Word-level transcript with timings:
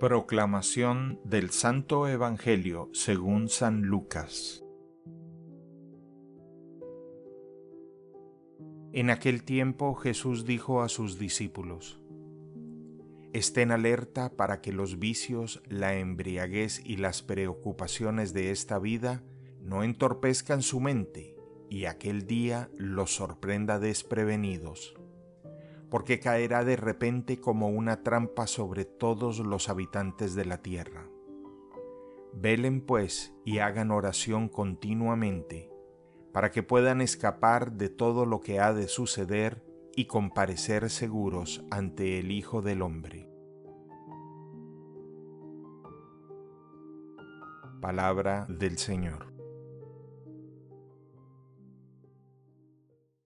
Proclamación 0.00 1.20
del 1.22 1.50
Santo 1.50 2.08
Evangelio 2.08 2.90
según 2.92 3.48
San 3.48 3.82
Lucas. 3.82 4.64
En 8.92 9.08
aquel 9.10 9.44
tiempo 9.44 9.94
Jesús 9.94 10.44
dijo 10.44 10.82
a 10.82 10.88
sus 10.88 11.16
discípulos, 11.16 12.00
Estén 13.32 13.70
alerta 13.70 14.30
para 14.36 14.60
que 14.60 14.72
los 14.72 14.98
vicios, 14.98 15.62
la 15.68 15.94
embriaguez 15.96 16.82
y 16.84 16.96
las 16.96 17.22
preocupaciones 17.22 18.34
de 18.34 18.50
esta 18.50 18.80
vida 18.80 19.22
no 19.60 19.84
entorpezcan 19.84 20.62
su 20.62 20.80
mente 20.80 21.36
y 21.70 21.84
aquel 21.84 22.26
día 22.26 22.68
los 22.76 23.14
sorprenda 23.14 23.78
desprevenidos 23.78 24.96
porque 25.94 26.18
caerá 26.18 26.64
de 26.64 26.74
repente 26.74 27.38
como 27.38 27.68
una 27.68 28.02
trampa 28.02 28.48
sobre 28.48 28.84
todos 28.84 29.38
los 29.38 29.68
habitantes 29.68 30.34
de 30.34 30.44
la 30.44 30.60
tierra. 30.60 31.06
Velen 32.32 32.80
pues 32.80 33.32
y 33.44 33.58
hagan 33.58 33.92
oración 33.92 34.48
continuamente, 34.48 35.70
para 36.32 36.50
que 36.50 36.64
puedan 36.64 37.00
escapar 37.00 37.74
de 37.74 37.90
todo 37.90 38.26
lo 38.26 38.40
que 38.40 38.58
ha 38.58 38.72
de 38.72 38.88
suceder 38.88 39.64
y 39.94 40.06
comparecer 40.06 40.90
seguros 40.90 41.64
ante 41.70 42.18
el 42.18 42.32
Hijo 42.32 42.60
del 42.60 42.82
Hombre. 42.82 43.30
Palabra 47.80 48.46
del 48.48 48.78
Señor. 48.78 49.33